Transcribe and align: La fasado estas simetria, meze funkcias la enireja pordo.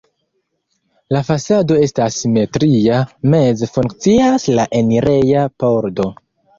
La 1.15 1.21
fasado 1.27 1.77
estas 1.89 2.17
simetria, 2.23 2.99
meze 3.37 3.71
funkcias 3.77 4.51
la 4.61 4.69
enireja 4.83 5.49
pordo. 5.65 6.13